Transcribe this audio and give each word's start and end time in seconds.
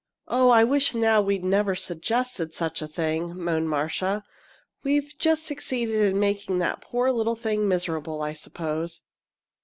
"Oh, 0.27 0.49
I 0.49 0.63
wish 0.63 0.95
now 0.95 1.21
we'd 1.21 1.45
never 1.45 1.75
suggested 1.75 2.55
such 2.55 2.81
a 2.81 2.87
thing!" 2.87 3.37
moaned 3.37 3.69
Marcia. 3.69 4.23
"We've 4.83 5.13
just 5.19 5.45
succeeded 5.45 5.93
in 6.01 6.19
making 6.19 6.57
that 6.57 6.81
poor 6.81 7.11
little 7.11 7.35
thing 7.35 7.67
miserable, 7.67 8.23
I 8.23 8.33
suppose." 8.33 9.01